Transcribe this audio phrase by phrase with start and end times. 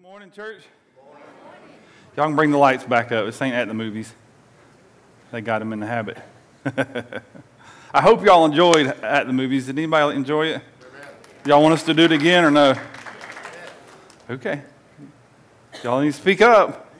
[0.00, 0.62] Good morning, church.
[2.16, 3.26] Y'all can bring the lights back up.
[3.26, 4.14] This ain't at the movies.
[5.30, 6.16] They got them in the habit.
[7.92, 9.66] I hope y'all enjoyed at the movies.
[9.66, 10.62] Did anybody enjoy it?
[11.44, 12.74] Y'all want us to do it again or no?
[14.30, 14.62] Okay.
[15.84, 16.94] Y'all need to speak up.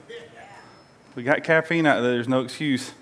[1.14, 2.10] We got caffeine out there.
[2.10, 2.92] There's no excuse.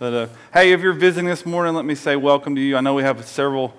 [0.00, 2.76] But uh, hey, if you're visiting this morning, let me say welcome to you.
[2.76, 3.76] I know we have several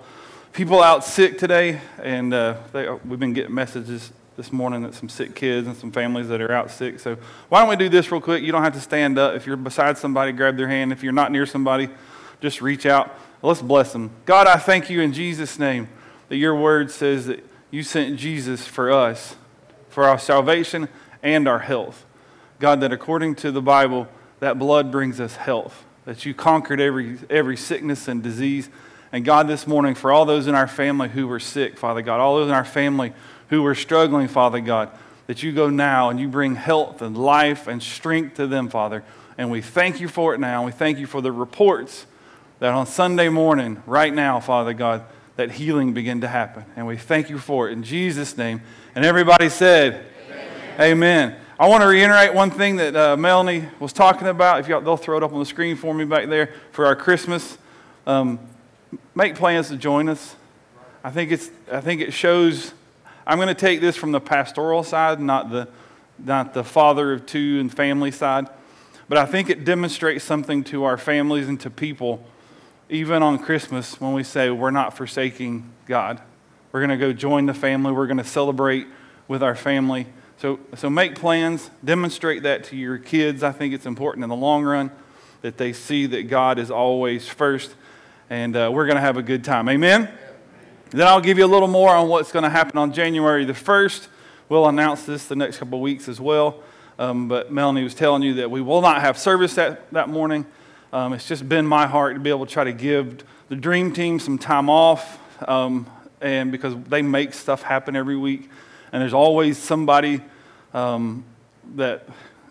[0.54, 5.08] people out sick today, and uh, they, we've been getting messages this morning that some
[5.08, 7.00] sick kids and some families that are out sick.
[7.00, 7.16] So
[7.48, 8.42] why don't we do this real quick?
[8.42, 9.34] You don't have to stand up.
[9.34, 10.92] If you're beside somebody, grab their hand.
[10.92, 11.88] If you're not near somebody,
[12.40, 13.18] just reach out.
[13.42, 14.10] Let's bless them.
[14.26, 15.88] God, I thank you in Jesus' name
[16.28, 19.36] that your word says that you sent Jesus for us,
[19.88, 20.88] for our salvation
[21.22, 22.04] and our health.
[22.58, 24.08] God, that according to the Bible,
[24.40, 28.68] that blood brings us health, that you conquered every, every sickness and disease.
[29.12, 32.20] And God, this morning, for all those in our family who were sick, Father God,
[32.20, 33.12] all those in our family
[33.48, 34.90] who are struggling, Father God,
[35.26, 39.04] that you go now and you bring health and life and strength to them, Father.
[39.38, 40.64] And we thank you for it now.
[40.64, 42.06] We thank you for the reports
[42.58, 45.04] that on Sunday morning, right now, Father God,
[45.36, 46.64] that healing begin to happen.
[46.74, 48.62] And we thank you for it in Jesus' name.
[48.94, 50.80] And everybody said, Amen.
[50.80, 51.36] Amen.
[51.58, 54.60] I want to reiterate one thing that uh, Melanie was talking about.
[54.60, 56.96] If y'all, they'll throw it up on the screen for me back there for our
[56.96, 57.58] Christmas.
[58.06, 58.38] Um,
[59.14, 60.36] make plans to join us.
[61.04, 62.72] I think, it's, I think it shows
[63.26, 65.68] I'm going to take this from the pastoral side, not the,
[66.18, 68.48] not the father of two and family side.
[69.08, 72.24] But I think it demonstrates something to our families and to people,
[72.88, 76.20] even on Christmas, when we say we're not forsaking God.
[76.72, 78.86] We're going to go join the family, we're going to celebrate
[79.28, 80.06] with our family.
[80.38, 83.42] So, so make plans, demonstrate that to your kids.
[83.42, 84.90] I think it's important in the long run
[85.42, 87.74] that they see that God is always first,
[88.28, 89.68] and uh, we're going to have a good time.
[89.68, 90.10] Amen?
[90.90, 93.52] Then I'll give you a little more on what's going to happen on January the
[93.52, 94.06] 1st.
[94.48, 96.62] We'll announce this the next couple of weeks as well.
[96.96, 100.46] Um, but Melanie was telling you that we will not have service that, that morning.
[100.92, 103.92] Um, it's just been my heart to be able to try to give the dream
[103.92, 108.48] team some time off, um, and because they make stuff happen every week,
[108.92, 110.22] and there's always somebody
[110.72, 111.24] um,
[111.74, 112.08] that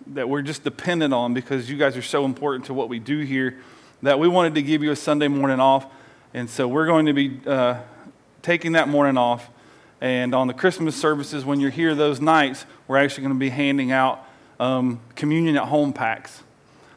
[0.07, 3.19] that we're just dependent on because you guys are so important to what we do
[3.19, 3.57] here.
[4.03, 5.87] That we wanted to give you a Sunday morning off,
[6.33, 7.79] and so we're going to be uh,
[8.45, 9.49] taking that morning off.
[9.99, 13.49] And on the Christmas services, when you're here those nights, we're actually going to be
[13.49, 14.23] handing out
[14.59, 16.43] um, communion at home packs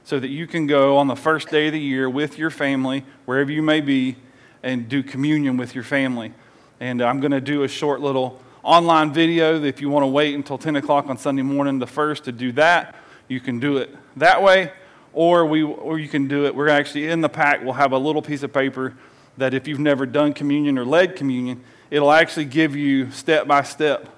[0.04, 3.02] so that you can go on the first day of the year with your family,
[3.24, 4.16] wherever you may be,
[4.62, 6.34] and do communion with your family.
[6.80, 9.62] And I'm going to do a short little online video.
[9.62, 12.52] If you want to wait until 10 o'clock on Sunday morning, the first, to do
[12.52, 12.94] that,
[13.26, 14.70] you can do it that way.
[15.14, 16.54] Or, we, or you can do it.
[16.54, 18.94] We're actually in the pack, we'll have a little piece of paper
[19.38, 23.62] that if you've never done communion or led communion, it'll actually give you step by
[23.62, 24.08] step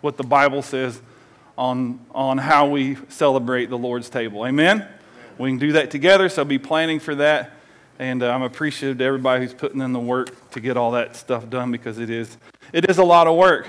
[0.00, 1.00] what the Bible says
[1.58, 4.46] on, on how we celebrate the Lord's table.
[4.46, 4.86] Amen?
[5.36, 7.52] We can do that together, so be planning for that.
[7.98, 11.16] And uh, I'm appreciative to everybody who's putting in the work to get all that
[11.16, 12.38] stuff done because it is,
[12.72, 13.68] it is a lot of work.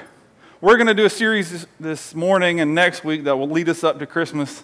[0.61, 3.83] We're going to do a series this morning and next week that will lead us
[3.83, 4.63] up to Christmas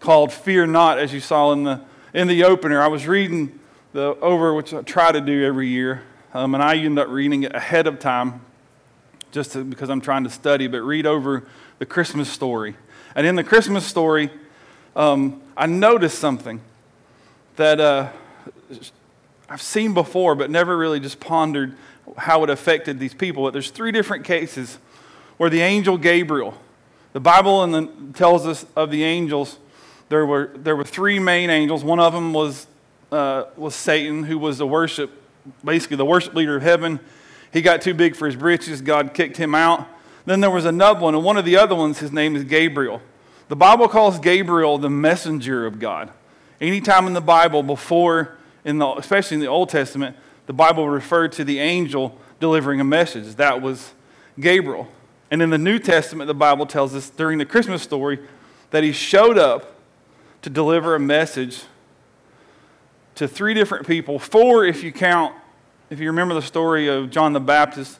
[0.00, 1.82] called Fear Not, as you saw in the,
[2.14, 2.80] in the opener.
[2.80, 3.58] I was reading
[3.92, 6.02] the over, which I try to do every year.
[6.34, 8.40] Um, and I end up reading it ahead of time
[9.32, 11.44] just to, because I'm trying to study, but read over
[11.78, 12.76] the Christmas story.
[13.14, 14.30] And in the Christmas story,
[14.96, 16.60] um, I noticed something
[17.56, 18.08] that uh,
[19.48, 21.76] I've seen before, but never really just pondered
[22.16, 23.44] how it affected these people.
[23.44, 24.78] But there's three different cases
[25.36, 26.54] where the angel Gabriel,
[27.12, 29.58] the Bible the, tells us of the angels,
[30.08, 31.84] there were, there were three main angels.
[31.84, 32.66] One of them was
[33.12, 35.10] uh, was Satan, who was the worship,
[35.64, 36.98] basically the worship leader of heaven.
[37.52, 38.80] He got too big for his britches.
[38.80, 39.86] God kicked him out.
[40.24, 43.02] Then there was another one, and one of the other ones, his name is Gabriel.
[43.48, 46.10] The Bible calls Gabriel the messenger of God.
[46.60, 51.32] Anytime in the Bible, before, in the, especially in the Old Testament, the Bible referred
[51.32, 53.34] to the angel delivering a message.
[53.34, 53.92] That was
[54.40, 54.88] Gabriel.
[55.30, 58.20] And in the New Testament, the Bible tells us during the Christmas story
[58.70, 59.74] that he showed up
[60.42, 61.64] to deliver a message
[63.16, 65.34] to three different people, four if you count,
[65.90, 67.98] if you remember the story of John the Baptist,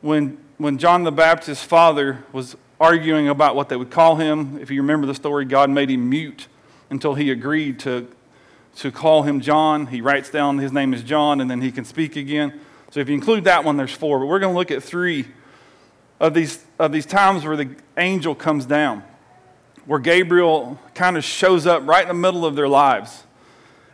[0.00, 4.58] when, when John the Baptist's father was arguing about what they would call him.
[4.60, 6.48] If you remember the story, God made him mute
[6.90, 8.08] until he agreed to,
[8.76, 9.86] to call him John.
[9.86, 12.60] He writes down his name is John, and then he can speak again.
[12.90, 14.18] So if you include that one, there's four.
[14.18, 15.26] But we're going to look at three
[16.20, 19.02] of these, of these times where the angel comes down,
[19.86, 23.24] where Gabriel kind of shows up right in the middle of their lives.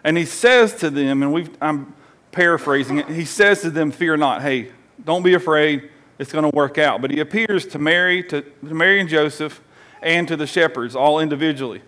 [0.05, 1.94] And he says to them, and I'm
[2.32, 4.43] paraphrasing it, he says to them, Fear not.
[4.43, 4.73] Hey,
[5.05, 5.91] don't be afraid.
[6.19, 7.00] it's going to work out.
[7.00, 9.61] But he appears to Mary, to, to Mary and Joseph,
[10.02, 11.82] and to the shepherds, all individually.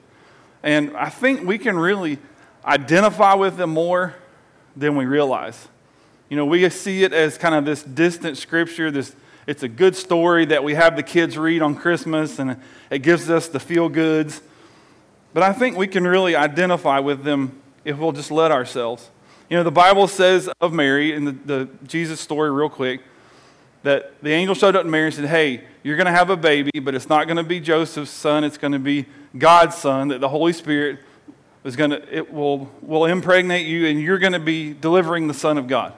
[0.63, 2.19] And I think we can really
[2.65, 4.15] identify with them more
[4.77, 5.69] than we realize.
[6.29, 9.15] You know, we see it as kind of this distant scripture, this
[9.47, 12.57] it's a good story that we have the kids read on Christmas and
[12.91, 14.41] it gives us the feel goods.
[15.35, 19.11] But I think we can really identify with them if we'll just let ourselves.
[19.49, 23.03] You know, the Bible says of Mary in the, the Jesus story, real quick,
[23.83, 26.37] that the angel showed up to Mary and said, Hey, you're going to have a
[26.37, 29.07] baby, but it's not going to be Joseph's son, it's going to be
[29.37, 31.01] God's son, that the Holy Spirit
[31.65, 35.35] is going to, it will, will impregnate you, and you're going to be delivering the
[35.35, 35.93] Son of God.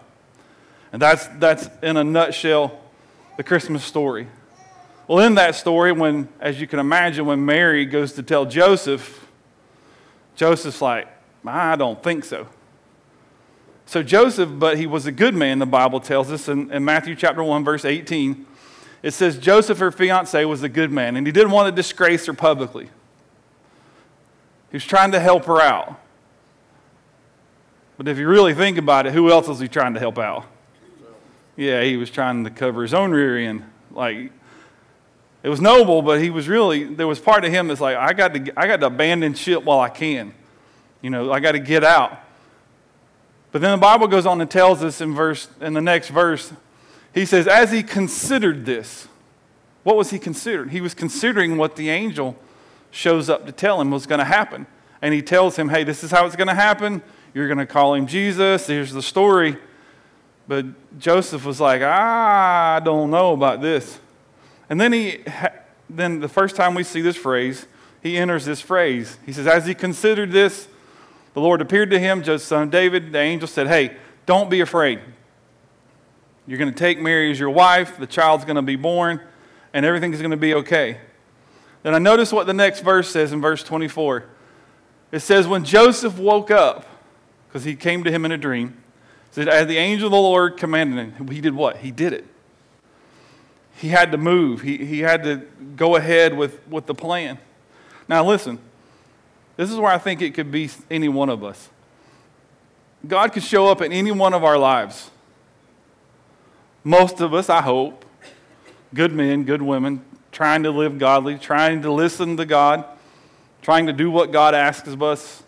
[0.93, 2.81] And that's, that's in a nutshell
[3.37, 4.29] the Christmas story.
[5.09, 9.27] Well, in that story, when, as you can imagine, when Mary goes to tell Joseph,
[10.37, 11.09] Joseph's like,
[11.47, 12.49] I don't think so.
[13.87, 17.15] So Joseph, but he was a good man, the Bible tells us in, in Matthew
[17.15, 18.47] chapter 1, verse 18.
[19.03, 22.25] It says Joseph, her fiance, was a good man, and he didn't want to disgrace
[22.27, 22.89] her publicly.
[24.71, 26.01] He was trying to help her out.
[27.97, 30.47] But if you really think about it, who else was he trying to help out?
[31.57, 33.63] Yeah, he was trying to cover his own rear end.
[33.93, 34.33] Like,
[35.43, 38.15] it was noble, but he was really, there was part of him that's like, I
[38.15, 40.35] got to, I got to abandon ship while I can.
[41.05, 42.19] You know, I got to get out.
[43.53, 46.51] But then the Bible goes on and tells us in verse in the next verse,
[47.13, 49.07] he says, as he considered this,
[49.83, 50.71] what was he considering?
[50.71, 52.39] He was considering what the angel
[52.91, 54.67] shows up to tell him was going to happen.
[55.03, 57.03] And he tells him, hey, this is how it's going to happen.
[57.35, 58.67] You're going to call him Jesus.
[58.67, 59.59] Here's the story.
[60.49, 63.99] But Joseph was like, I don't know about this.
[64.71, 65.23] And then he,
[65.91, 67.67] then the first time we see this phrase,
[68.03, 69.19] he enters this phrase.
[69.27, 70.69] He says, as he considered this,
[71.35, 73.13] the Lord appeared to him, Joseph's son David.
[73.13, 75.01] The angel said, Hey, don't be afraid.
[76.47, 79.21] You're going to take Mary as your wife, the child's going to be born,
[79.73, 80.99] and everything's going to be okay.
[81.83, 84.25] Then I notice what the next verse says in verse 24.
[85.13, 86.87] It says, When Joseph woke up,
[87.49, 88.77] because he came to him in a dream,
[89.31, 91.79] said, As the angel of the Lord commanded him, he did what?
[91.79, 92.27] He did it.
[93.77, 95.37] He had to move, he, he had to
[95.77, 97.39] go ahead with, with the plan.
[98.09, 98.59] Now, listen,
[99.57, 101.69] this is where I think it could be any one of us.
[103.07, 105.11] God could show up in any one of our lives.
[106.83, 108.05] Most of us, I hope,
[108.93, 112.85] good men, good women, trying to live godly, trying to listen to God,
[113.63, 115.43] trying to do what God asks of us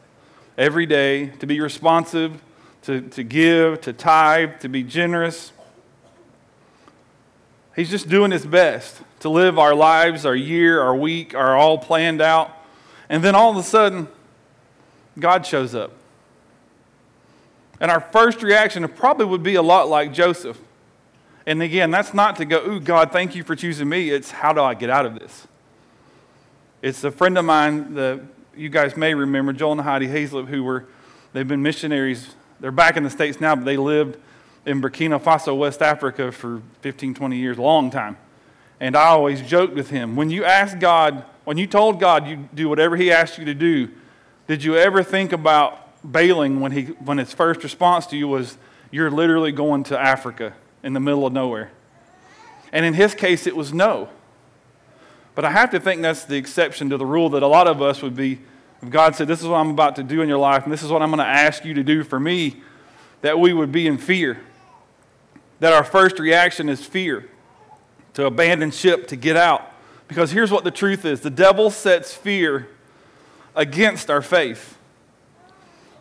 [0.57, 2.41] every day, to be responsive,
[2.83, 5.53] to, to give, to tithe, to be generous.
[7.75, 11.79] He's just doing his best to live our lives, our year, our week, are all
[11.79, 12.56] planned out
[13.09, 14.09] and then all of a sudden,
[15.19, 15.93] God shows up.
[17.81, 20.59] And our first reaction probably would be a lot like Joseph.
[21.47, 24.11] And again, that's not to go, ooh, God, thank you for choosing me.
[24.11, 25.47] It's how do I get out of this?
[26.83, 28.21] It's a friend of mine, that
[28.57, 30.87] you guys may remember, Joel and Heidi Hazlip, who were,
[31.33, 32.35] they've been missionaries.
[32.61, 34.19] They're back in the States now, but they lived
[34.65, 38.17] in Burkina Faso, West Africa for 15, 20 years, a long time.
[38.81, 42.55] And I always joked with him, when you asked God, when you told God you'd
[42.55, 43.89] do whatever He asked you to do,
[44.47, 48.59] did you ever think about bailing when, he, when his first response to you was,
[48.91, 51.71] You're literally going to Africa in the middle of nowhere?
[52.73, 54.11] And in his case, it was no.
[55.35, 57.81] But I have to think that's the exception to the rule that a lot of
[57.81, 58.41] us would be
[58.83, 60.83] if God said, This is what I'm about to do in your life, and this
[60.83, 62.57] is what I'm going to ask you to do for me,
[63.23, 64.41] that we would be in fear.
[65.61, 67.31] That our first reaction is fear
[68.17, 69.73] to abandon ship, to get out.
[70.09, 72.69] Because here's what the truth is the devil sets fear
[73.55, 74.77] against our faith.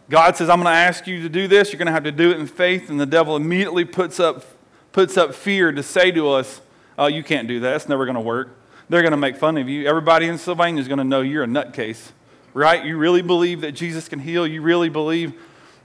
[0.10, 1.72] God says, I'm going to ask you to do this.
[1.72, 2.90] You're going to have to do it in faith.
[2.90, 4.46] And the devil immediately puts up,
[4.92, 6.62] puts up fear to say to us,
[6.98, 7.76] Oh, you can't do that.
[7.76, 8.58] It's never going to work.
[8.88, 9.86] They're going to make fun of you.
[9.86, 12.12] Everybody in Sylvania is going to know you're a nutcase,
[12.54, 12.86] right?
[12.86, 14.48] You really believe that Jesus can heal.
[14.48, 15.34] You really believe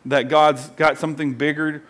[0.04, 1.82] that God's got something bigger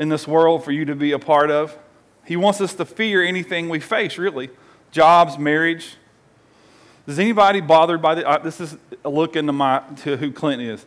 [0.00, 1.78] in this world for you to be a part of.
[2.26, 4.50] He wants us to fear anything we face, really
[4.90, 5.96] jobs, marriage.
[7.06, 8.60] Is anybody bothered by the, uh, this?
[8.60, 10.84] Is a look into my, to who Clint is.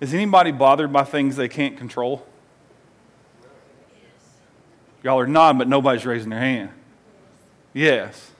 [0.00, 2.26] Is anybody bothered by things they can't control?
[5.02, 6.70] Y'all are nodding, but nobody's raising their hand.
[7.72, 8.30] Yes.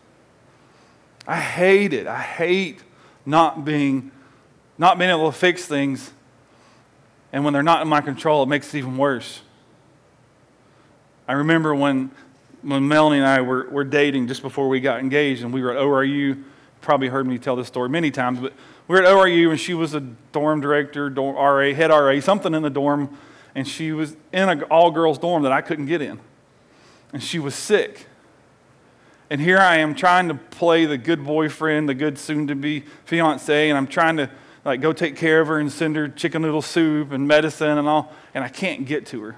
[1.27, 2.07] I hate it.
[2.07, 2.83] I hate
[3.25, 4.11] not being,
[4.77, 6.13] not being able to fix things.
[7.33, 9.41] And when they're not in my control, it makes it even worse.
[11.27, 12.11] I remember when
[12.65, 15.71] when Melanie and I were, were dating just before we got engaged, and we were
[15.73, 16.43] at ORU.
[16.81, 18.53] Probably heard me tell this story many times, but
[18.89, 22.55] we were at ORU, and she was a dorm director, dorm RA, head RA, something
[22.55, 23.17] in the dorm,
[23.55, 26.21] and she was in an all girls dorm that I couldn't get in.
[27.13, 28.07] And she was sick.
[29.31, 32.85] And here I am trying to play the good boyfriend, the good soon to be
[33.05, 34.31] fiance, and I'm trying to
[34.65, 37.89] like go take care of her and send her chicken noodle soup and medicine and
[37.89, 39.37] all, and I can't get to her.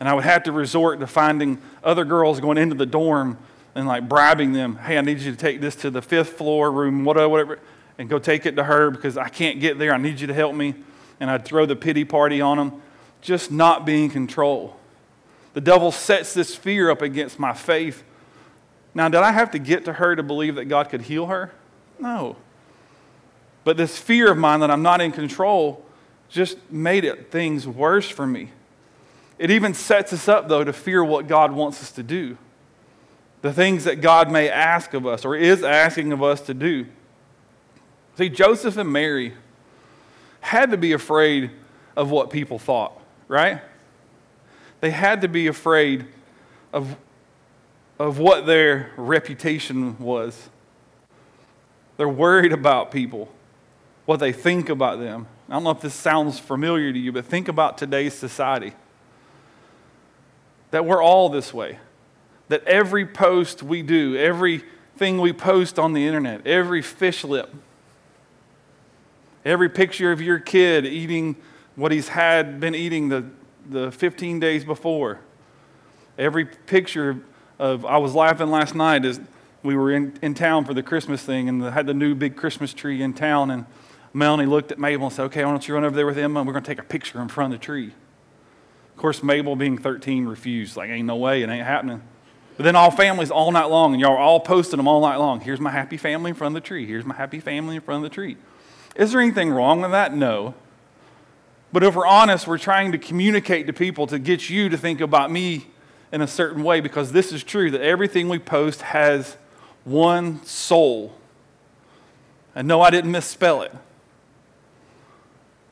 [0.00, 3.38] And I would have to resort to finding other girls going into the dorm
[3.74, 6.70] and like bribing them, hey, I need you to take this to the fifth floor
[6.70, 7.58] room, whatever, whatever,
[7.98, 9.92] and go take it to her because I can't get there.
[9.92, 10.74] I need you to help me.
[11.20, 12.80] And I'd throw the pity party on them,
[13.20, 14.76] just not being in control.
[15.54, 18.04] The devil sets this fear up against my faith.
[18.94, 21.52] Now, did I have to get to her to believe that God could heal her?
[21.98, 22.36] No.
[23.64, 25.84] But this fear of mine that I'm not in control
[26.28, 28.50] just made it things worse for me.
[29.38, 32.36] It even sets us up, though, to fear what God wants us to do.
[33.40, 36.86] The things that God may ask of us or is asking of us to do.
[38.16, 39.32] See, Joseph and Mary
[40.40, 41.52] had to be afraid
[41.96, 43.60] of what people thought, right?
[44.80, 46.06] They had to be afraid
[46.72, 46.96] of,
[47.98, 50.48] of what their reputation was.
[51.96, 53.28] They're worried about people,
[54.04, 55.28] what they think about them.
[55.48, 58.72] I don't know if this sounds familiar to you, but think about today's society
[60.70, 61.78] that we're all this way.
[62.48, 67.54] That every post we do, everything we post on the internet, every fish lip,
[69.44, 71.36] every picture of your kid eating
[71.76, 73.24] what he's had been eating the,
[73.68, 75.20] the 15 days before,
[76.18, 77.20] every picture
[77.58, 79.20] of, I was laughing last night as
[79.62, 82.72] we were in, in town for the Christmas thing and had the new big Christmas
[82.72, 83.50] tree in town.
[83.50, 83.66] And
[84.12, 86.40] Melanie looked at Mabel and said, Okay, why don't you run over there with Emma
[86.40, 87.92] and we're going to take a picture in front of the tree.
[88.98, 90.76] Of course, Mabel, being 13, refused.
[90.76, 92.02] Like, ain't no way, it ain't happening.
[92.56, 95.18] But then all families all night long, and y'all are all posting them all night
[95.18, 95.38] long.
[95.38, 96.84] Here's my happy family in front of the tree.
[96.84, 98.36] Here's my happy family in front of the tree.
[98.96, 100.16] Is there anything wrong with that?
[100.16, 100.56] No.
[101.72, 105.00] But if we're honest, we're trying to communicate to people to get you to think
[105.00, 105.68] about me
[106.10, 109.36] in a certain way because this is true that everything we post has
[109.84, 111.14] one soul.
[112.52, 113.72] And no, I didn't misspell it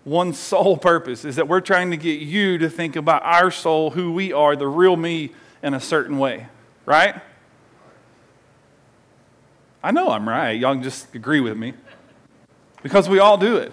[0.07, 3.91] one sole purpose is that we're trying to get you to think about our soul,
[3.91, 5.33] who we are, the real me,
[5.65, 6.47] in a certain way,
[6.85, 7.17] right?
[9.83, 10.53] I know I'm right.
[10.53, 11.75] Y'all can just agree with me.
[12.85, 13.73] Because we all do it.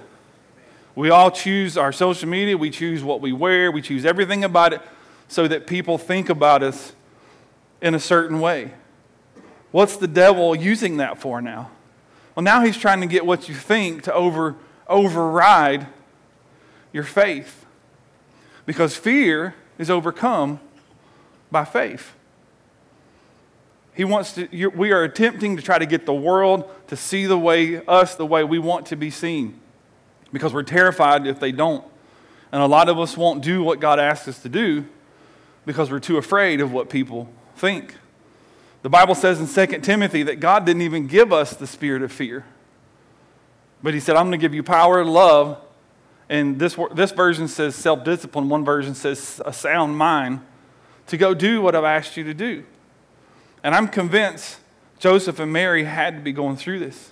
[0.96, 4.74] We all choose our social media, we choose what we wear, we choose everything about
[4.74, 4.82] it
[5.28, 6.94] so that people think about us
[7.80, 8.74] in a certain way.
[9.70, 11.70] What's the devil using that for now?
[12.34, 14.56] Well, now he's trying to get what you think to over,
[14.88, 15.86] override
[16.94, 17.66] your faith.
[18.66, 20.62] Because fear is overcome
[21.52, 22.14] by faith.
[23.96, 27.38] He wants to, we are attempting to try to get the world to see the
[27.38, 29.60] way, us the way we want to be seen.
[30.32, 31.86] Because we're terrified if they don't.
[32.52, 34.86] And a lot of us won't do what God asks us to do
[35.66, 37.96] because we're too afraid of what people think.
[38.82, 42.12] The Bible says in 2 Timothy that God didn't even give us the spirit of
[42.12, 42.46] fear.
[43.82, 45.60] But He said, I'm going to give you power, and love,
[46.30, 50.42] and this, this version says self discipline, one version says a sound mind
[51.08, 52.64] to go do what I've asked you to do.
[53.64, 54.60] And I'm convinced
[55.00, 57.12] Joseph and Mary had to be going through this.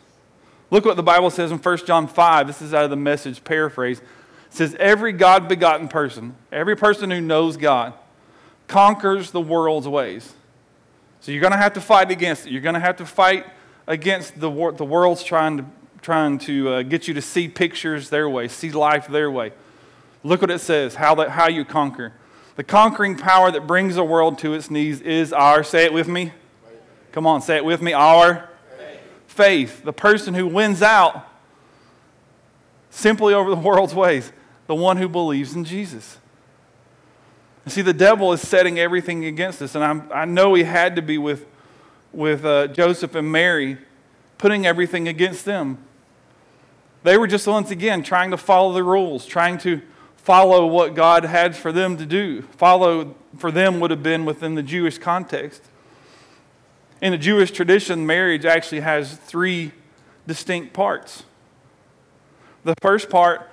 [0.69, 2.47] Look what the Bible says in 1 John 5.
[2.47, 3.99] This is out of the message paraphrase.
[3.99, 4.05] It
[4.49, 7.93] says, Every God begotten person, every person who knows God,
[8.67, 10.33] conquers the world's ways.
[11.19, 12.51] So you're going to have to fight against it.
[12.51, 13.45] You're going to have to fight
[13.85, 15.65] against the, the world's trying to
[16.01, 19.51] trying to uh, get you to see pictures their way, see life their way.
[20.23, 22.13] Look what it says how, that, how you conquer.
[22.55, 26.07] The conquering power that brings the world to its knees is our, say it with
[26.07, 26.33] me.
[27.11, 27.93] Come on, say it with me.
[27.93, 28.99] Our faith.
[29.27, 29.83] faith.
[29.83, 31.27] The person who wins out
[32.89, 34.31] simply over the world's ways,
[34.67, 36.17] the one who believes in Jesus.
[37.63, 39.75] And see, the devil is setting everything against us.
[39.75, 41.45] And I'm, i know he had to be with,
[42.11, 43.77] with uh, Joseph and Mary,
[44.37, 45.77] putting everything against them.
[47.03, 49.81] They were just once again trying to follow the rules, trying to
[50.17, 52.43] follow what God had for them to do.
[52.43, 55.63] Follow for them would have been within the Jewish context.
[57.01, 59.71] In the Jewish tradition, marriage actually has three
[60.27, 61.23] distinct parts.
[62.63, 63.49] The first part,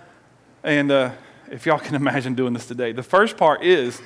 [0.62, 1.12] and uh,
[1.50, 4.02] if y'all can imagine doing this today, the first part is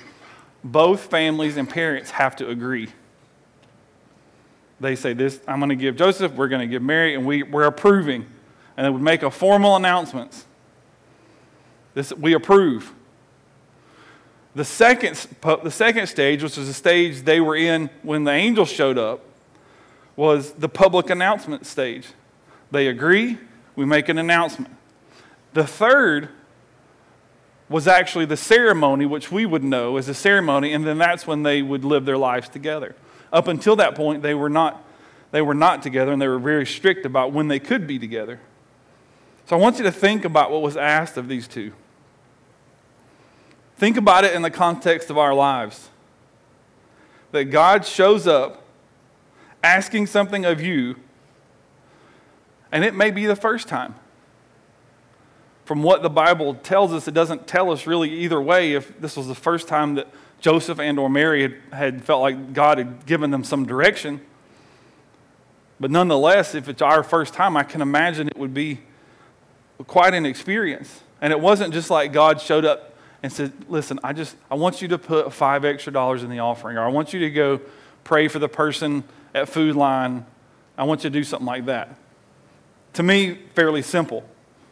[0.63, 2.89] both families and parents have to agree.
[4.79, 7.43] They say, This, I'm going to give Joseph, we're going to give Mary, and we,
[7.43, 8.27] we're approving
[8.76, 10.45] and they would make a formal announcement.
[11.95, 12.93] This, we approve.
[14.55, 18.71] The second, the second stage, which was the stage they were in when the angels
[18.71, 19.21] showed up,
[20.14, 22.09] was the public announcement stage.
[22.71, 23.38] They agree,
[23.76, 24.75] we make an announcement.
[25.55, 26.29] The third
[27.69, 31.43] was actually the ceremony, which we would know as a ceremony, and then that's when
[31.43, 32.95] they would live their lives together.
[33.33, 34.85] up until that point, they were not,
[35.31, 38.38] they were not together and they were very strict about when they could be together.
[39.47, 41.73] So I want you to think about what was asked of these two.
[43.77, 45.89] Think about it in the context of our lives.
[47.33, 48.63] That God shows up
[49.63, 50.97] asking something of you,
[52.71, 53.95] and it may be the first time.
[55.65, 59.17] From what the Bible tells us, it doesn't tell us really either way if this
[59.17, 60.09] was the first time that
[60.41, 64.21] Joseph and or Mary had, had felt like God had given them some direction.
[65.79, 68.81] But nonetheless, if it's our first time, I can imagine it would be
[69.87, 71.01] quite an experience.
[71.21, 74.83] And it wasn't just like God showed up and said, Listen, I just I want
[74.83, 77.61] you to put five extra dollars in the offering, or I want you to go
[78.05, 80.27] pray for the person at Food Line.
[80.77, 81.97] I want you to do something like that.
[82.95, 84.25] To me, fairly simple.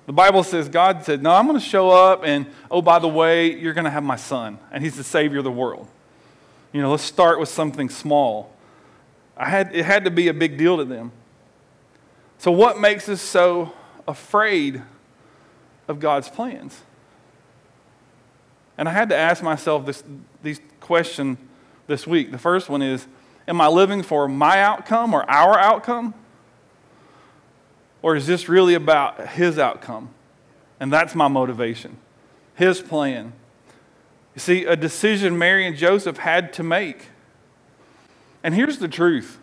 [0.06, 3.08] The Bible says God said, No, I'm going to show up, and oh, by the
[3.08, 5.88] way, you're going to have my son, and he's the Savior of the world.
[6.72, 8.52] You know, let's start with something small.
[9.36, 11.12] I had, it had to be a big deal to them.
[12.38, 13.72] So, what makes us so
[14.08, 14.82] afraid
[15.90, 16.80] of God's plans?
[18.78, 20.02] And I had to ask myself this,
[20.42, 21.36] these questions
[21.86, 22.30] this week.
[22.30, 23.06] The first one is
[23.48, 26.14] Am I living for my outcome or our outcome?
[28.00, 30.10] Or is this really about His outcome?
[30.78, 31.96] And that's my motivation,
[32.54, 33.32] His plan.
[34.34, 37.08] You see, a decision Mary and Joseph had to make.
[38.42, 39.38] And here's the truth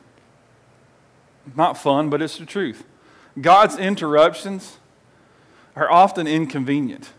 [1.55, 2.83] not fun, but it's the truth.
[3.39, 4.77] God's interruptions
[5.77, 7.11] are often inconvenient.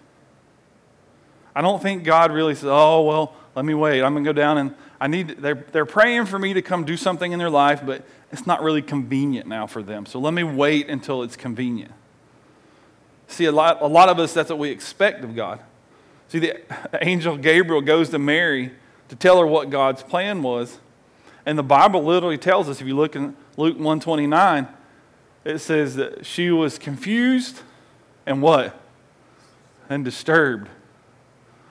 [1.55, 4.03] I don't think God really says, oh, well, let me wait.
[4.03, 6.85] I'm going to go down and I need, they're, they're praying for me to come
[6.85, 10.07] do something in their life, but it's not really convenient now for them.
[10.07, 11.93] So let me wait until it's convenient.
[13.29, 15.61] See, a lot, a lot of us, that's what we expect of God.
[16.29, 16.61] See, the
[17.03, 18.73] angel Gabriel goes to Mary
[19.09, 20.79] to tell her what God's plan was.
[21.47, 24.69] And the Bible literally tells us, if you look in Luke 129,
[25.45, 27.63] it says that she was confused
[28.29, 28.79] and what?
[29.89, 30.69] And disturbed.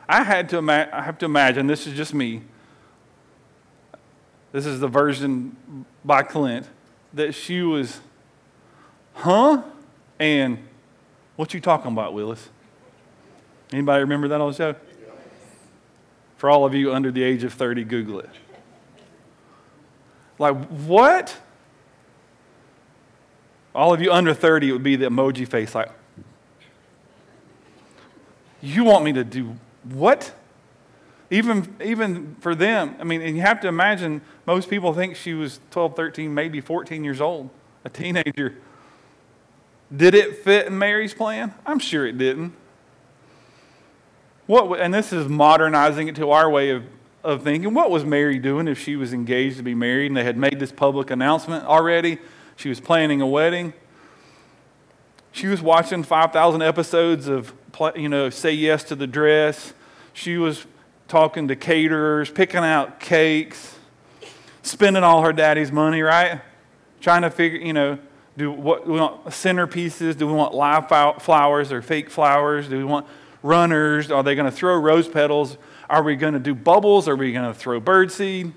[0.10, 2.41] I had to ima- I have to imagine, this is just me.
[4.51, 6.67] This is the version by Clint
[7.13, 7.99] that she was,
[9.13, 9.62] huh?
[10.17, 10.60] And
[11.36, 12.49] what you talking about, Willis?
[13.71, 14.75] Anybody remember that on the show?
[16.38, 18.29] For all of you under the age of 30, Google it.
[20.39, 21.38] Like, what?
[23.75, 25.91] All of you under 30, it would be the emoji face, like,
[28.62, 30.34] you want me to do what?
[31.30, 35.34] Even, even for them, I mean, and you have to imagine most people think she
[35.34, 37.50] was 12, 13, maybe 14 years old,
[37.84, 38.56] a teenager.
[39.96, 41.54] Did it fit in Mary's plan?
[41.65, 42.54] I'm sure it didn't.
[44.46, 46.84] What, and this is modernizing it to our way of,
[47.24, 47.74] of thinking.
[47.74, 50.60] What was Mary doing if she was engaged to be married and they had made
[50.60, 52.20] this public announcement already?
[52.56, 53.74] She was planning a wedding.
[55.31, 57.53] She was watching 5,000 episodes of,
[57.95, 59.73] you know, Say Yes to the Dress.
[60.13, 60.65] She was
[61.07, 63.75] talking to caterers, picking out cakes,
[64.63, 66.41] spending all her daddy's money, right?
[67.01, 67.99] Trying to figure, you know,
[68.35, 70.17] do what do we want centerpieces?
[70.17, 70.87] Do we want live
[71.21, 72.67] flowers or fake flowers?
[72.67, 73.07] Do we want
[73.41, 74.11] runners?
[74.11, 75.57] Are they going to throw rose petals?
[75.89, 77.07] Are we going to do bubbles?
[77.07, 78.53] Are we going to throw birdseed?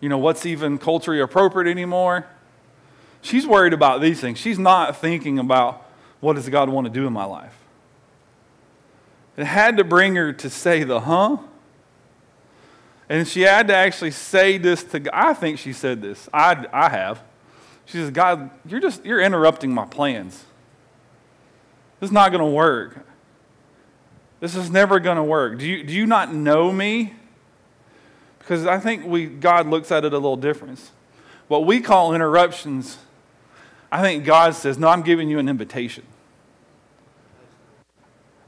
[0.00, 2.26] You know, what's even culturally appropriate anymore?
[3.22, 4.38] She's worried about these things.
[4.38, 5.86] She's not thinking about
[6.20, 7.54] what does God want to do in my life.
[9.36, 11.38] It had to bring her to say the huh.
[13.08, 15.12] And she had to actually say this to God.
[15.14, 16.28] I think she said this.
[16.32, 17.22] I, I have.
[17.86, 20.44] She says, God, you're just you're interrupting my plans.
[21.98, 23.04] This is not going to work.
[24.40, 25.58] This is never going to work.
[25.58, 27.14] Do you, do you not know me?
[28.38, 30.80] Because I think we, God looks at it a little different.
[31.48, 32.98] What we call interruptions,
[33.90, 36.04] I think God says, No, I'm giving you an invitation.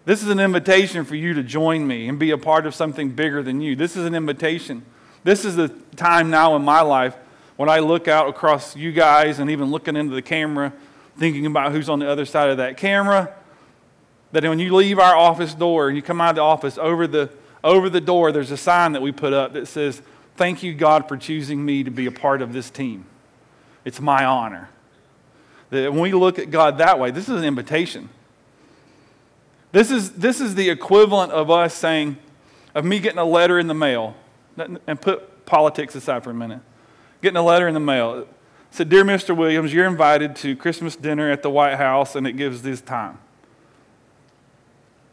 [0.05, 3.11] This is an invitation for you to join me and be a part of something
[3.11, 3.77] bigger than you.
[3.77, 4.85] This is an invitation.
[5.23, 7.15] This is the time now in my life
[7.57, 10.73] when I look out across you guys and even looking into the camera,
[11.17, 13.33] thinking about who's on the other side of that camera,
[14.33, 17.07] that when you leave our office door and you come out of the office, over
[17.07, 17.31] the,
[17.63, 20.03] over the door, there's a sign that we put up that says,
[20.35, 23.05] Thank you, God, for choosing me to be a part of this team.
[23.85, 24.71] It's my honor.
[25.73, 28.11] That when we look at God that way, this is an invitation.
[29.73, 32.19] This is, this is the equivalent of us saying,
[32.75, 34.15] of me getting a letter in the mail,
[34.57, 36.61] and put politics aside for a minute.
[37.23, 38.21] Getting a letter in the mail.
[38.21, 38.29] It
[38.71, 39.35] said, Dear Mr.
[39.35, 43.19] Williams, you're invited to Christmas dinner at the White House, and it gives this time.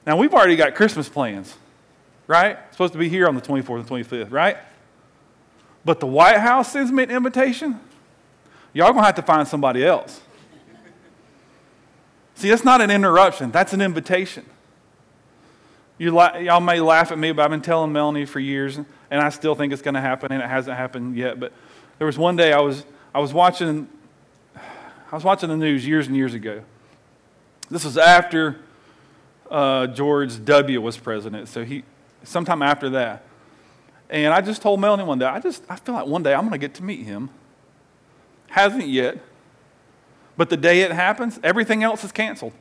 [0.06, 1.56] Now, we've already got Christmas plans,
[2.28, 2.58] right?
[2.72, 4.58] Supposed to be here on the 24th and 25th, right?
[5.86, 7.80] but the White House sends me an invitation,
[8.74, 10.22] y'all gonna have to find somebody else.
[12.39, 14.45] See, that's not an interruption, that's an invitation.
[15.97, 19.28] You y'all may laugh at me, but I've been telling Melanie for years, and I
[19.28, 21.38] still think it's going to happen, and it hasn't happened yet.
[21.38, 21.52] But
[21.97, 23.89] there was one day I was, I was watching,
[24.56, 26.63] I was watching the news years and years ago.
[27.69, 28.62] This was after
[29.52, 30.80] uh, George W.
[30.80, 31.84] was president, so he,
[32.23, 33.25] sometime after that.
[34.10, 36.43] And I just told Melanie one day, I just, I feel like one day I'm
[36.43, 37.32] going to get to meet him.
[38.47, 39.17] Hasn't yet,
[40.39, 42.54] but the day it happens, everything else is canceled.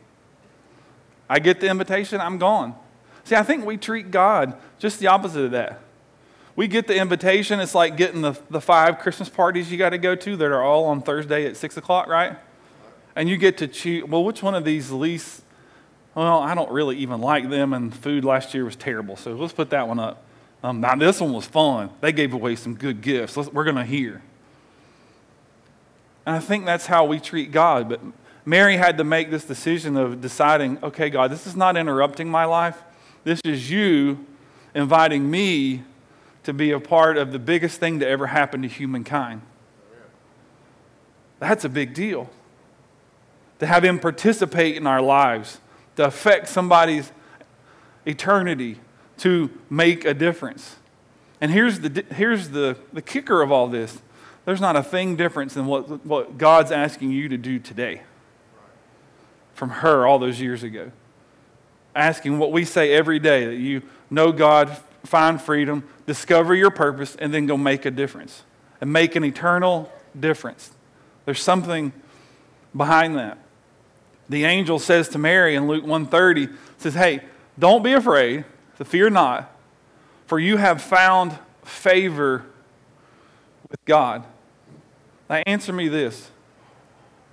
[1.31, 2.75] I get the invitation, I'm gone.
[3.23, 5.81] See, I think we treat God just the opposite of that.
[6.57, 9.99] We get the invitation, it's like getting the, the five Christmas parties you got to
[9.99, 12.37] go to that are all on Thursday at 6 o'clock, right?
[13.15, 15.45] And you get to choose, well, which one of these least,
[16.17, 19.53] well, I don't really even like them, and food last year was terrible, so let's
[19.53, 20.25] put that one up.
[20.65, 21.91] Um, now, this one was fun.
[22.01, 23.37] They gave away some good gifts.
[23.37, 24.21] Let's, we're going to hear.
[26.29, 27.89] And I think that's how we treat God.
[27.89, 28.03] But
[28.45, 32.45] Mary had to make this decision of deciding, okay, God, this is not interrupting my
[32.45, 32.83] life.
[33.25, 34.27] This is you
[34.75, 35.85] inviting me
[36.43, 39.41] to be a part of the biggest thing to ever happen to humankind.
[41.39, 42.29] That's a big deal.
[43.61, 45.61] To have Him participate in our lives,
[45.97, 47.11] to affect somebody's
[48.05, 48.81] eternity,
[49.17, 50.77] to make a difference.
[51.41, 54.03] And here's the, here's the, the kicker of all this
[54.49, 58.01] there's not a thing different than what, what God's asking you to do today
[59.53, 60.91] from her all those years ago
[61.95, 67.15] asking what we say every day that you know God, find freedom, discover your purpose,
[67.17, 68.43] and then go make a difference
[68.81, 70.71] and make an eternal difference.
[71.27, 71.93] There's something
[72.75, 73.37] behind that.
[74.31, 77.21] The angel says to Mary in Luke 130, says, Hey,
[77.59, 78.47] don't be afraid,
[78.79, 79.55] to fear not,
[80.27, 82.47] for you have found favor
[83.69, 84.25] with God.
[85.29, 86.31] Now answer me this.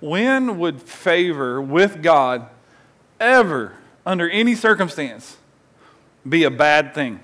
[0.00, 2.48] When would favor with God
[3.18, 5.36] ever under any circumstance,
[6.28, 7.20] be a bad thing.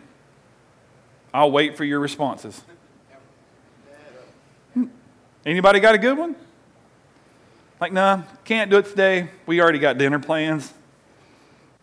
[1.34, 2.62] I'll wait for your responses.
[5.44, 6.36] Anybody got a good one?
[7.80, 9.28] Like, nah, can't do it today.
[9.44, 10.72] We already got dinner plans.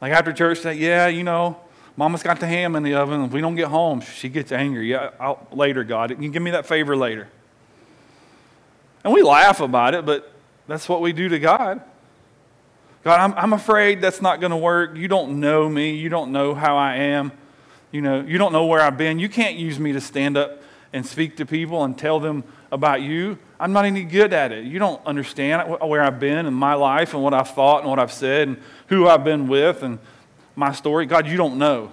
[0.02, 1.60] Like after church, say, yeah, you know,
[1.97, 3.21] Mama's got the ham in the oven.
[3.23, 4.89] If we don't get home, she gets angry.
[4.89, 7.28] Yeah, I'll, later, God, you give me that favor later.
[9.03, 10.31] And we laugh about it, but
[10.67, 11.81] that's what we do to God.
[13.03, 14.95] God, I'm, I'm afraid that's not going to work.
[14.95, 15.95] You don't know me.
[15.95, 17.31] You don't know how I am.
[17.91, 19.19] You know, you don't know where I've been.
[19.19, 23.01] You can't use me to stand up and speak to people and tell them about
[23.01, 23.38] you.
[23.59, 24.65] I'm not any good at it.
[24.65, 27.99] You don't understand where I've been in my life and what I've thought and what
[27.99, 29.99] I've said and who I've been with and
[30.55, 31.05] my story.
[31.05, 31.91] God, you don't know.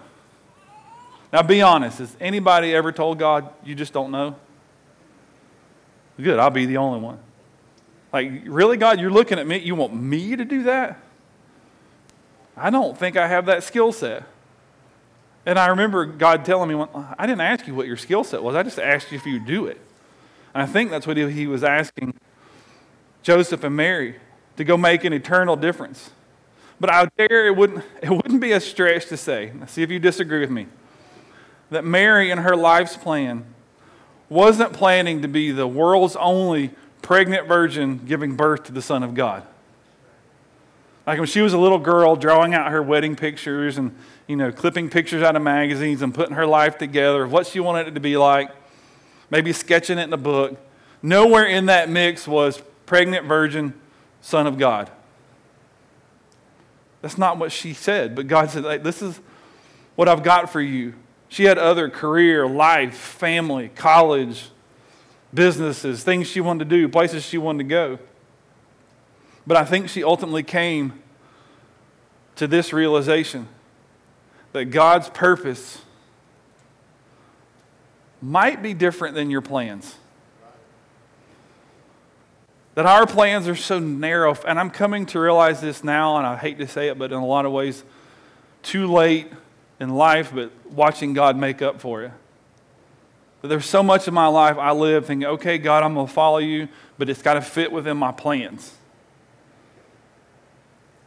[1.33, 1.99] Now, be honest.
[1.99, 4.37] Has anybody ever told God you just don't know?
[6.21, 7.19] Good, I'll be the only one.
[8.13, 9.59] Like, really, God, you're looking at me?
[9.59, 10.99] You want me to do that?
[12.57, 14.25] I don't think I have that skill set.
[15.45, 16.87] And I remember God telling me,
[17.19, 19.47] I didn't ask you what your skill set was, I just asked you if you'd
[19.47, 19.81] do it.
[20.55, 22.15] And I think that's what he was asking
[23.23, 24.17] Joseph and Mary
[24.57, 26.11] to go make an eternal difference.
[26.81, 29.99] But I dare it wouldn't, it wouldn't be a stretch to say, see if you
[29.99, 30.67] disagree with me,
[31.71, 33.45] that Mary in her life's plan
[34.29, 36.71] wasn't planning to be the world's only
[37.03, 39.47] pregnant virgin giving birth to the Son of God.
[41.07, 43.95] Like when she was a little girl, drawing out her wedding pictures and,
[44.27, 47.61] you know, clipping pictures out of magazines and putting her life together, of what she
[47.61, 48.51] wanted it to be like,
[49.31, 50.59] maybe sketching it in a book.
[51.03, 53.73] Nowhere in that mix was pregnant virgin,
[54.21, 54.91] Son of God.
[57.03, 59.21] That's not what she said, but God said, This is
[59.95, 60.95] what I've got for you.
[61.29, 64.49] She had other career, life, family, college,
[65.35, 67.99] businesses, things she wanted to do, places she wanted to go.
[69.47, 71.01] But I think she ultimately came
[72.37, 73.49] to this realization
[74.53, 75.83] that God's purpose
[78.21, 79.97] might be different than your plans.
[82.75, 86.37] That our plans are so narrow, and I'm coming to realize this now, and I
[86.37, 87.85] hate to say it, but in a lot of ways,
[88.63, 89.29] too late
[89.79, 92.13] in life, but watching God make up for it.
[93.43, 96.13] That there's so much of my life I live thinking, okay, God, I'm going to
[96.13, 98.75] follow you, but it's got to fit within my plans.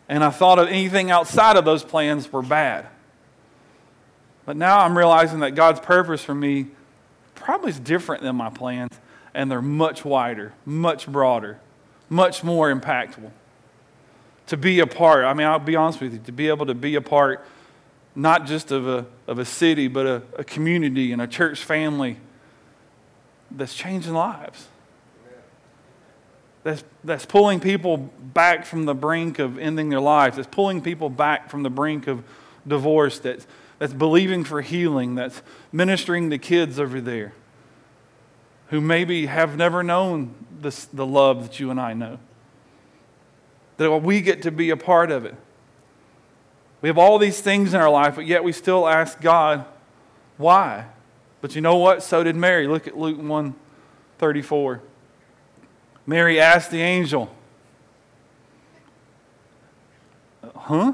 [0.07, 2.87] And I thought of anything outside of those plans were bad.
[4.45, 6.67] But now I'm realizing that God's purpose for me
[7.35, 8.99] probably is different than my plans,
[9.33, 11.59] and they're much wider, much broader,
[12.09, 13.31] much more impactful.
[14.47, 16.73] To be a part, I mean, I'll be honest with you, to be able to
[16.73, 17.45] be a part
[18.19, 22.17] not just of a, of a city, but a, a community and a church family
[23.49, 24.67] that's changing lives.
[26.63, 30.35] That's, that's pulling people back from the brink of ending their lives.
[30.35, 32.23] That's pulling people back from the brink of
[32.67, 33.19] divorce.
[33.19, 35.15] That's, that's believing for healing.
[35.15, 37.33] That's ministering to kids over there
[38.67, 42.19] who maybe have never known this, the love that you and I know.
[43.77, 45.35] That we get to be a part of it.
[46.81, 49.65] We have all these things in our life, but yet we still ask God,
[50.37, 50.85] why?
[51.41, 52.03] But you know what?
[52.03, 52.67] So did Mary.
[52.67, 53.55] Look at Luke 1
[54.17, 54.81] 34.
[56.05, 57.33] Mary asked the angel,
[60.55, 60.93] Huh?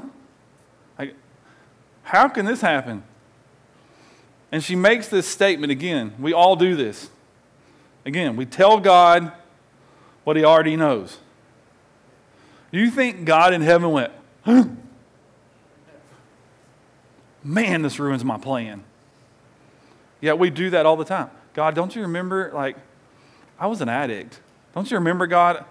[2.06, 3.02] How can this happen?
[4.52, 6.14] And she makes this statement again.
[6.20, 7.10] We all do this.
[8.04, 9.32] Again, we tell God
[10.22, 11.18] what he already knows.
[12.70, 14.12] You think God in heaven went,
[14.44, 14.66] huh?
[17.46, 18.82] Man, this ruins my plan.
[20.20, 21.30] Yeah, we do that all the time.
[21.54, 22.76] God, don't you remember, like,
[23.56, 24.40] I was an addict.
[24.74, 25.64] Don't you remember, God?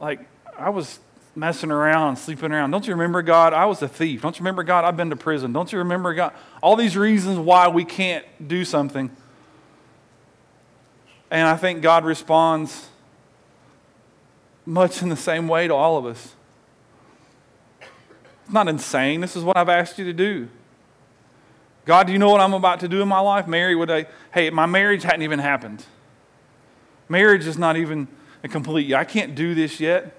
[0.00, 0.26] Like,
[0.58, 1.00] I was
[1.36, 2.70] messing around, sleeping around.
[2.70, 3.52] Don't you remember, God?
[3.52, 4.22] I was a thief.
[4.22, 4.86] Don't you remember, God?
[4.86, 5.52] I've been to prison.
[5.52, 6.32] Don't you remember, God?
[6.62, 9.14] All these reasons why we can't do something.
[11.30, 12.88] And I think God responds
[14.64, 16.34] much in the same way to all of us.
[18.44, 19.20] It's not insane.
[19.20, 20.48] This is what I've asked you to do.
[21.84, 23.46] God, do you know what I'm about to do in my life?
[23.46, 25.84] Mary, would I, hey, my marriage hadn't even happened.
[27.08, 28.08] Marriage is not even
[28.44, 28.94] a complete.
[28.94, 30.16] I can't do this yet.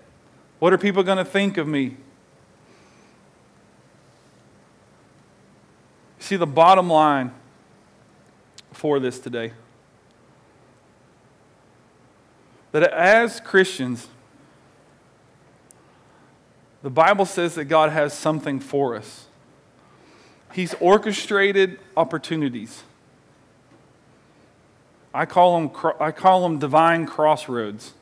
[0.59, 1.97] What are people going to think of me?
[6.19, 7.31] See, the bottom line
[8.71, 9.53] for this today
[12.73, 14.07] that as Christians,
[16.81, 19.27] the Bible says that God has something for us.
[20.53, 22.83] He's orchestrated opportunities.
[25.13, 27.93] I call them, I call them divine crossroads.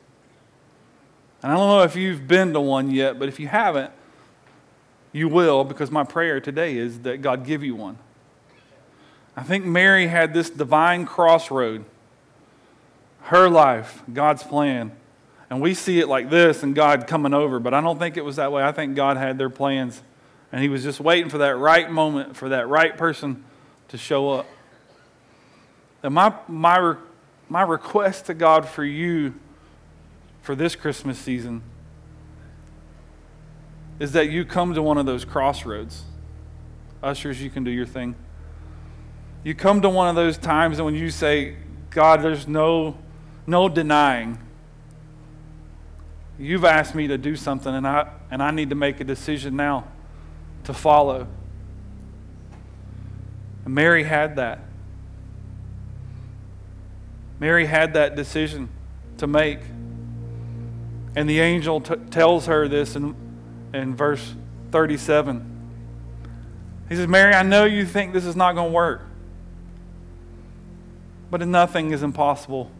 [1.42, 3.90] And I don't know if you've been to one yet, but if you haven't,
[5.12, 7.98] you will, because my prayer today is that God give you one.
[9.36, 11.84] I think Mary had this divine crossroad.
[13.22, 14.92] Her life, God's plan.
[15.48, 18.24] And we see it like this and God coming over, but I don't think it
[18.24, 18.62] was that way.
[18.62, 20.02] I think God had their plans
[20.52, 23.42] and he was just waiting for that right moment, for that right person
[23.88, 24.46] to show up.
[26.02, 26.96] And my, my,
[27.48, 29.34] my request to God for you
[30.42, 31.62] for this Christmas season
[33.98, 36.02] is that you come to one of those crossroads.
[37.02, 38.14] Ushers, you can do your thing.
[39.44, 41.56] You come to one of those times and when you say,
[41.90, 42.98] God, there's no,
[43.46, 44.38] no denying.
[46.38, 49.56] You've asked me to do something, and I, and I need to make a decision
[49.56, 49.91] now
[50.64, 51.26] to follow.
[53.64, 54.60] And Mary had that.
[57.38, 58.68] Mary had that decision
[59.18, 59.60] to make.
[61.16, 63.14] And the angel t- tells her this in,
[63.74, 64.34] in verse
[64.70, 65.48] 37.
[66.88, 69.02] He says, Mary, I know you think this is not going to work,
[71.30, 72.70] but nothing is impossible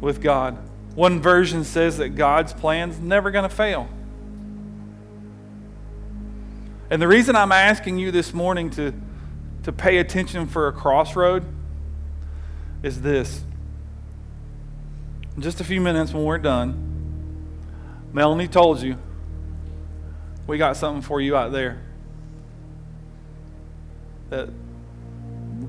[0.00, 0.58] with God.
[0.94, 3.88] One version says that God's plan's never going to fail.
[6.90, 8.92] And the reason I'm asking you this morning to,
[9.62, 11.44] to pay attention for a crossroad
[12.82, 13.42] is this.
[15.36, 16.84] In just a few minutes when we're done,
[18.12, 18.98] Melanie told you
[20.46, 21.80] we got something for you out there.
[24.28, 24.50] That,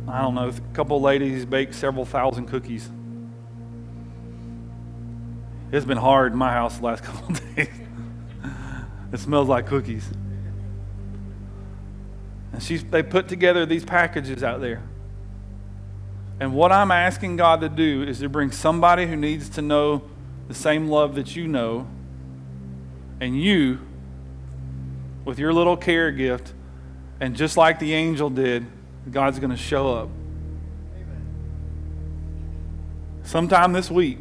[0.07, 2.89] I don't know, a couple ladies baked several thousand cookies.
[5.71, 7.69] It's been hard in my house the last couple days.
[9.13, 10.05] it smells like cookies.
[12.55, 14.81] And she's, they put together these packages out there.
[16.39, 20.03] And what I'm asking God to do is to bring somebody who needs to know
[20.47, 21.85] the same love that you know,
[23.19, 23.79] and you,
[25.25, 26.53] with your little care gift,
[27.19, 28.65] and just like the angel did,
[29.11, 30.07] God's going to show up.
[30.95, 31.25] Amen.
[33.23, 34.19] Sometime this week,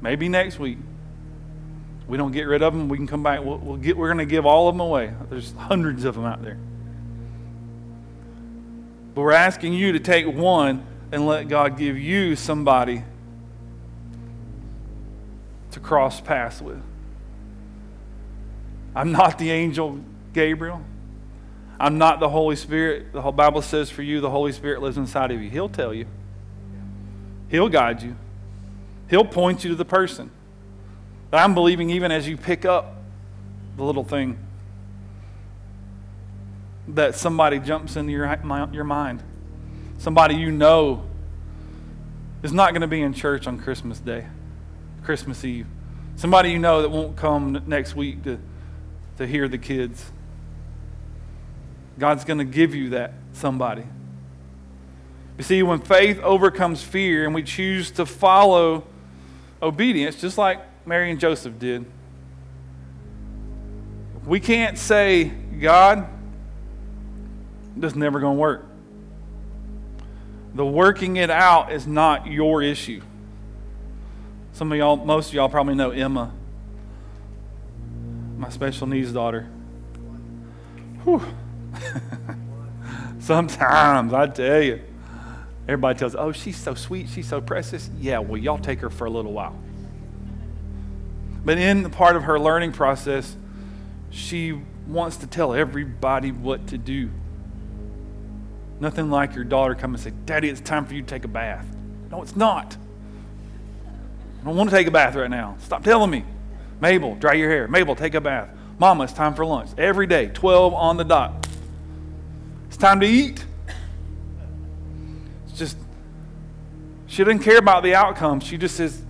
[0.00, 0.78] maybe next week.
[2.08, 2.88] We don't get rid of them.
[2.88, 3.44] We can come back.
[3.44, 5.12] We'll, we'll get, we're going to give all of them away.
[5.28, 6.58] There's hundreds of them out there.
[9.14, 13.02] But we're asking you to take one and let God give you somebody
[15.72, 16.80] to cross paths with.
[18.94, 20.00] I'm not the angel
[20.32, 20.82] Gabriel.
[21.78, 23.12] I'm not the Holy Spirit.
[23.12, 25.48] The Bible says for you, the Holy Spirit lives inside of you.
[25.48, 26.06] He'll tell you,
[27.48, 28.16] He'll guide you,
[29.08, 30.30] He'll point you to the person.
[31.30, 32.96] But I'm believing even as you pick up
[33.76, 34.38] the little thing
[36.94, 38.26] that somebody jumps into your,
[38.72, 39.22] your mind.
[39.98, 41.04] Somebody you know
[42.42, 44.26] is not going to be in church on Christmas Day,
[45.02, 45.66] Christmas Eve.
[46.16, 48.38] Somebody you know that won't come next week to,
[49.18, 50.10] to hear the kids.
[51.98, 53.84] God's going to give you that somebody.
[55.36, 58.84] You see, when faith overcomes fear and we choose to follow
[59.62, 61.84] obedience, just like Mary and Joseph did,
[64.26, 66.06] we can't say, God,
[67.80, 68.66] this is never going to work.
[70.54, 73.00] The working it out is not your issue.
[74.52, 76.32] Some of y'all, most of y'all probably know Emma,
[78.36, 79.48] my special needs daughter.
[81.04, 81.22] Whew.
[83.20, 84.82] Sometimes, I tell you,
[85.68, 87.88] everybody tells, oh, she's so sweet, she's so precious.
[88.00, 89.56] Yeah, well, y'all take her for a little while.
[91.44, 93.36] But in the part of her learning process,
[94.10, 97.10] she wants to tell everybody what to do.
[98.80, 101.28] Nothing like your daughter come and say, Daddy, it's time for you to take a
[101.28, 101.66] bath.
[102.10, 102.76] No, it's not.
[104.40, 105.56] I don't want to take a bath right now.
[105.60, 106.24] Stop telling me.
[106.80, 107.68] Mabel, dry your hair.
[107.68, 108.48] Mabel, take a bath.
[108.78, 109.70] Mama, it's time for lunch.
[109.76, 111.46] Every day, 12 on the dot.
[112.68, 113.44] It's time to eat.
[115.46, 115.76] It's just,
[117.06, 118.40] she doesn't care about the outcome.
[118.40, 119.02] She just says,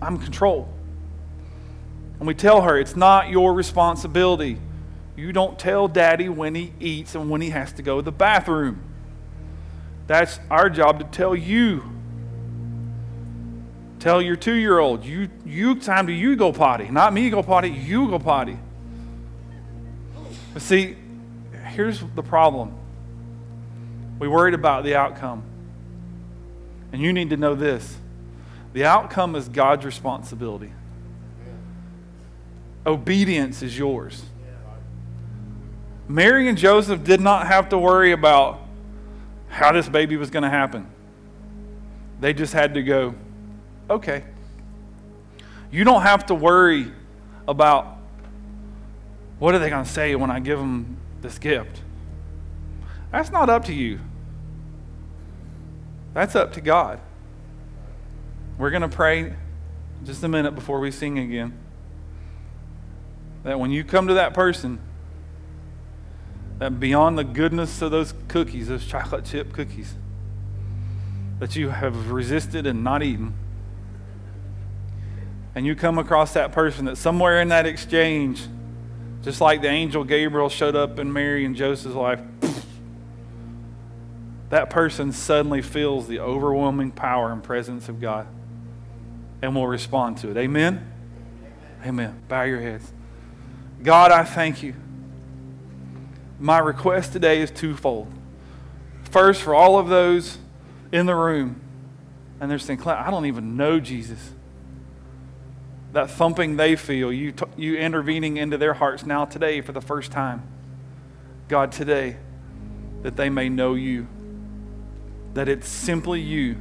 [0.00, 0.72] I'm in control.
[2.18, 4.58] And we tell her, it's not your responsibility.
[5.14, 8.12] You don't tell daddy when he eats and when he has to go to the
[8.12, 8.82] bathroom.
[10.10, 11.84] That's our job to tell you.
[14.00, 16.88] Tell your two year old, you, you time to you go potty.
[16.88, 18.58] Not me go potty, you go potty.
[20.52, 20.96] But see,
[21.68, 22.74] here's the problem.
[24.18, 25.44] We worried about the outcome.
[26.92, 27.96] And you need to know this
[28.72, 30.72] the outcome is God's responsibility,
[32.84, 34.24] obedience is yours.
[36.08, 38.60] Mary and Joseph did not have to worry about
[39.50, 40.86] how this baby was going to happen.
[42.20, 43.14] They just had to go,
[43.90, 44.24] okay.
[45.70, 46.90] You don't have to worry
[47.46, 47.98] about
[49.38, 51.82] what are they going to say when I give them this gift.
[53.10, 54.00] That's not up to you.
[56.14, 57.00] That's up to God.
[58.58, 59.34] We're going to pray
[60.04, 61.58] just a minute before we sing again.
[63.42, 64.80] That when you come to that person,
[66.60, 69.94] that beyond the goodness of those cookies, those chocolate chip cookies,
[71.38, 73.32] that you have resisted and not eaten,
[75.54, 78.46] and you come across that person that somewhere in that exchange,
[79.22, 82.20] just like the angel Gabriel showed up in Mary and Joseph's life,
[84.50, 88.26] that person suddenly feels the overwhelming power and presence of God
[89.40, 90.36] and will respond to it.
[90.36, 90.92] Amen?
[91.86, 92.20] Amen.
[92.28, 92.92] Bow your heads.
[93.82, 94.74] God, I thank you
[96.40, 98.08] my request today is twofold.
[99.10, 100.38] First, for all of those
[100.90, 101.60] in the room,
[102.40, 104.32] and they're saying, I don't even know Jesus.
[105.92, 109.80] That thumping they feel, you, t- you intervening into their hearts now today for the
[109.80, 110.42] first time.
[111.48, 112.16] God, today,
[113.02, 114.06] that they may know you.
[115.34, 116.56] That it's simply you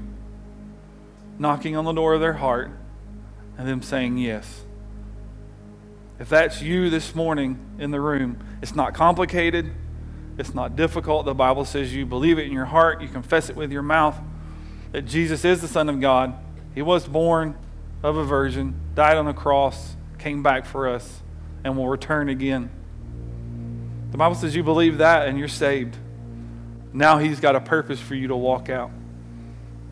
[1.38, 2.72] knocking on the door of their heart
[3.58, 4.66] and them saying yes.
[6.20, 9.72] If that's you this morning in the room, it's not complicated,
[10.38, 11.26] it's not difficult.
[11.26, 14.20] The Bible says you believe it in your heart, you confess it with your mouth
[14.92, 16.34] that Jesus is the Son of God.
[16.74, 17.58] He was born
[18.04, 21.22] of a virgin, died on the cross, came back for us,
[21.64, 22.70] and will return again.
[24.12, 25.96] The Bible says you believe that and you're saved.
[26.92, 28.92] Now He's got a purpose for you to walk out.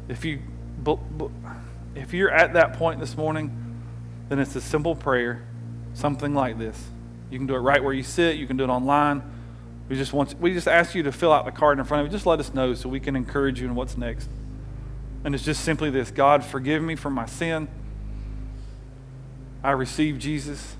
[0.07, 0.39] If you
[1.95, 3.83] if you're at that point this morning,
[4.29, 5.46] then it's a simple prayer
[5.97, 6.81] something like this.
[7.31, 9.23] You can do it right where you sit, you can do it online.
[9.89, 12.07] We just want we just ask you to fill out the card in front of
[12.07, 12.11] you.
[12.15, 14.29] Just let us know so we can encourage you in what's next.
[15.23, 17.67] And it's just simply this God, forgive me for my sin.
[19.63, 20.75] I receive Jesus.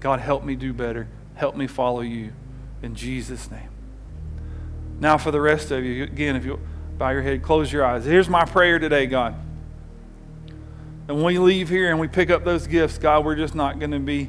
[0.00, 1.08] God, help me do better.
[1.34, 2.32] Help me follow you.
[2.80, 3.68] In Jesus' name.
[5.00, 6.60] Now, for the rest of you, again, if you
[6.96, 8.04] bow your head, close your eyes.
[8.04, 9.34] Here's my prayer today, God.
[11.08, 13.78] And when we leave here and we pick up those gifts, God, we're just not
[13.78, 14.28] going to be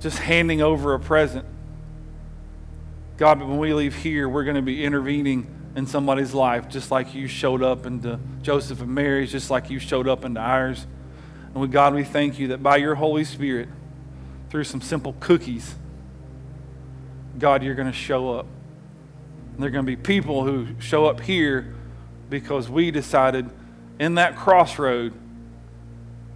[0.00, 1.44] just handing over a present.
[3.18, 6.90] God, but when we leave here, we're going to be intervening in somebody's life, just
[6.90, 10.86] like you showed up into Joseph and Mary's, just like you showed up into ours.
[11.52, 13.68] And we, God, we thank you that by your Holy Spirit,
[14.48, 15.74] through some simple cookies,
[17.38, 18.46] God, you're going to show up.
[19.52, 21.74] And there are going to be people who show up here
[22.30, 23.50] because we decided
[23.98, 25.12] in that crossroad,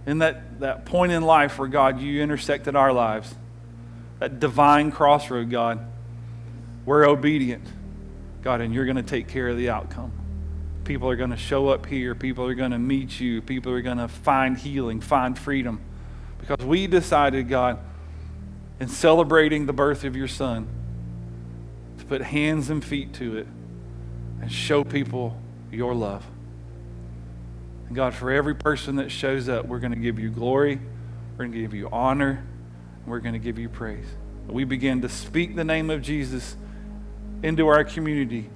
[0.05, 3.33] in that, that point in life where, God, you intersected our lives,
[4.19, 5.85] that divine crossroad, God,
[6.85, 7.65] we're obedient,
[8.41, 10.11] God, and you're going to take care of the outcome.
[10.83, 12.15] People are going to show up here.
[12.15, 13.41] People are going to meet you.
[13.41, 15.79] People are going to find healing, find freedom.
[16.39, 17.79] Because we decided, God,
[18.79, 20.67] in celebrating the birth of your son,
[21.99, 23.47] to put hands and feet to it
[24.41, 25.39] and show people
[25.71, 26.25] your love.
[27.91, 30.79] And God, for every person that shows up, we're going to give you glory,
[31.33, 32.41] we're going to give you honor,
[33.05, 34.05] we're going to give you praise.
[34.47, 36.55] We begin to speak the name of Jesus
[37.43, 38.49] into our community,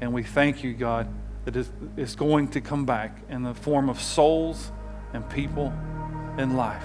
[0.00, 1.06] and we thank you, God,
[1.44, 4.72] that it's going to come back in the form of souls
[5.12, 5.72] and people
[6.36, 6.82] and life.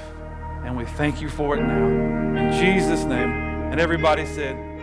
[0.63, 1.87] And we thank you for it now.
[1.87, 3.31] In Jesus' name.
[3.31, 4.74] And everybody said,